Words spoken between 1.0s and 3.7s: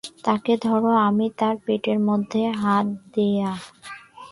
আমি তার পেটের মধ্যে হাত দেয়া!